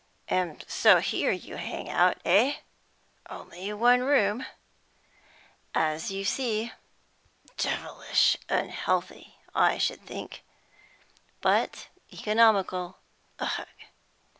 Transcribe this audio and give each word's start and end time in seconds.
"And 0.29 0.65
so 0.67 0.97
here 0.99 1.29
you 1.31 1.57
hang 1.57 1.87
out, 1.87 2.17
eh? 2.25 2.55
Only 3.29 3.71
one 3.71 4.01
room?" 4.01 4.47
"As 5.75 6.09
you 6.09 6.25
see." 6.25 6.71
"Devilish 7.55 8.35
unhealthy, 8.49 9.35
I 9.53 9.77
should 9.77 10.01
think." 10.03 10.41
"But 11.39 11.89
economical." 12.11 12.97
"Ugh!" 13.37 13.67